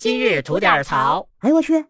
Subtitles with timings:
[0.00, 1.28] 今日吐点槽。
[1.40, 1.84] 哎呦我去！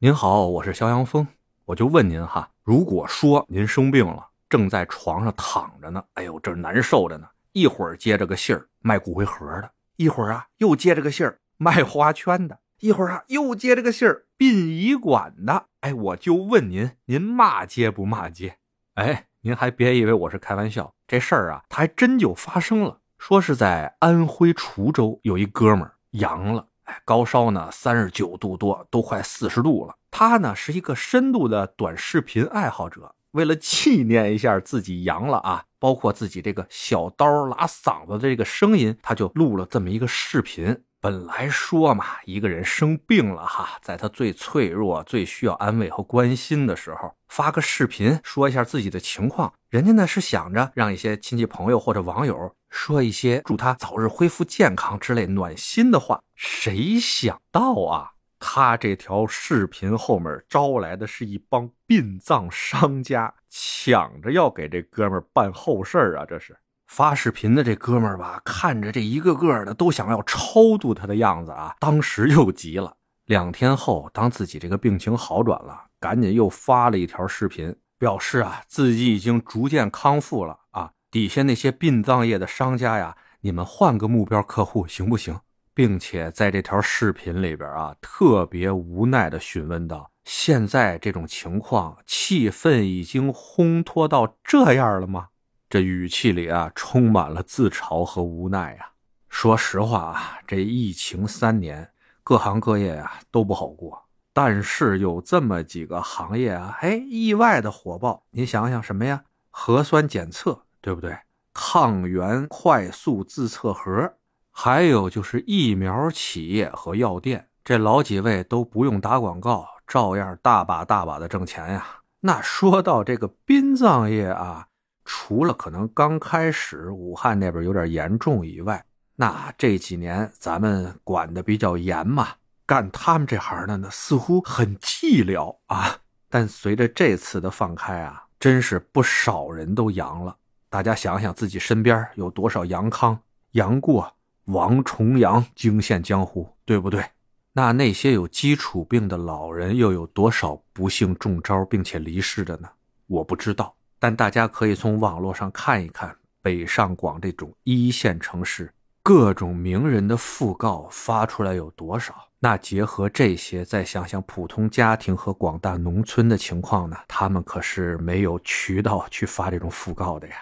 [0.00, 1.24] 您好，我是肖阳峰，
[1.66, 18.56] 我就问您哈，如果说您生病了，正在床上躺着呢，哎呦这难受着呢，一会儿接着个信儿卖骨灰盒的，一会儿啊又接着个信儿 卖花圈的，一会儿啊又接着个信儿殡仪馆的，哎，我就问您，您骂街不骂街？
[18.94, 22.98] 哎，您还别以为我是开玩笑，这事儿啊，它还真就发生了。
[23.16, 29.96] 说是在安徽滁州有一哥们儿阳了，哎，高烧呢三十九度多，都快四十度了。
[30.10, 40.82] 他呢是一个深度的短视频爱好者，为了纪念一下自己阳了啊，包括自己这个小刀拉嗓子的这个声音，他就录了这么一个视频。
[41.02, 49.52] 本来说嘛，一个人生病了哈，在他最脆弱、最需要安慰和关心的时候，发个视频说一下自己的情况。
[49.68, 56.20] 人家呢是想着让一些亲戚朋友或者网友说一些祝他早日恢复健康之类暖心的话。
[56.36, 66.24] 谁想到啊，他这条视频后面招来的是一帮殡葬商家，抢着要给这哥们办后事啊！
[66.24, 66.56] 这是。
[66.92, 72.98] 发视频的这哥们儿吧，看着这一个个的都想要超度他的样子啊，当时又急了。
[73.24, 80.90] 两天后，当自己这个病情好转了，赶紧又发了一条视频，表示啊自己已经逐渐康复了啊。
[81.10, 85.40] 底下那些殡葬业的商家呀，你们换个目标客户行不行？
[85.72, 95.28] 并且在这条视频里边啊，特别无奈的询问道：“现在这种情况，气氛已经烘托到这样了吗？”
[95.72, 98.90] 这语气里啊，充满了自嘲和无奈呀。
[99.30, 101.90] 说实话啊，这疫情三年，
[102.22, 104.04] 各行各业啊都不好过。
[104.34, 108.22] 但是有这么几个行业啊，哎，意外的火爆。
[108.32, 109.24] 你想想什么呀？
[109.48, 111.16] 核酸检测，对不对？
[111.54, 114.12] 抗原快速自测盒，
[114.50, 122.02] 还有就是疫苗企业和药店，这老几位都不用打广告，照样大把大把的挣钱呀。
[122.20, 124.68] 那说到这个殡葬业啊。
[125.04, 128.84] 除了可能刚开始武汉那边有点严重以外，
[129.16, 132.28] 那这几年咱们管的比较严嘛，
[132.66, 135.98] 干他们这行的呢似乎很寂寥啊。
[136.28, 140.36] 但随着这次的放开啊，真是不少人都阳了。
[140.70, 143.18] 大家想想自己身边有多少杨康、
[143.50, 144.10] 杨过、
[144.46, 147.04] 王重阳惊现江湖，对不对？
[147.52, 152.68] 那那些有基础病的老人又有多少不幸中招并且离世的呢？
[153.06, 153.74] 我不知道。
[154.02, 162.12] 但大家可以从网络上看一看北上广这种一线城市各种名人的讣告发出来有多少？
[162.40, 166.96] 那结合这些，再想想普通家庭和广大农村的情况呢？
[167.06, 170.34] 他们可是没有渠道去发这种讣告的呀。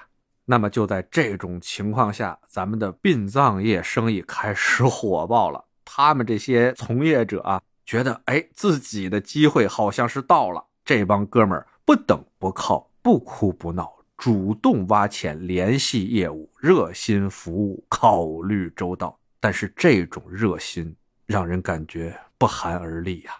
[0.47, 5.62] 那么就在这种情况下，咱们的殡葬业生意开始火爆了。
[5.84, 10.65] 他们这些从业者啊，觉得哎，自己的机会好像是到了。
[10.82, 12.90] 这帮哥们儿不等不靠。
[13.03, 19.19] 不哭不闹，主动挖潜，联系业务，热心服务，考虑周到。
[19.41, 20.94] 但是这种热心
[21.27, 23.33] 让人感觉不寒而栗呀。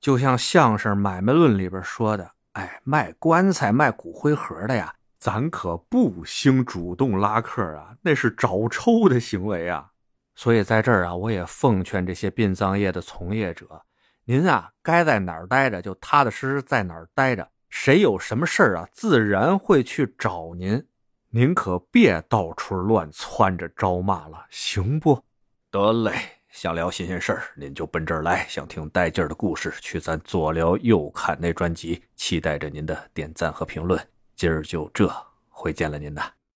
[0.00, 9.92] 就像相声《买卖论》里边说的：“哎，卖棺材、卖骨灰盒的呀，咱可不兴主动拉客啊，那是找抽的行为啊。”
[10.34, 13.82] 所以在这儿啊，我也奉劝这些殡葬业的从业者：
[14.24, 17.48] 您啊，该在哪儿待着就踏踏实实在哪儿待着。
[17.68, 20.84] 谁有什么事儿啊，自然会去找您，
[21.30, 25.22] 您可别到处乱窜着招骂了，行不？
[25.70, 26.12] 得嘞，
[26.50, 32.02] 想聊新鲜事儿，您就奔这儿来；想听带劲儿的故事，去咱左聊右看那专辑。
[32.16, 34.00] 期待着您的点赞和评论。
[34.34, 35.12] 今儿就这，
[35.48, 36.37] 回见了您呐。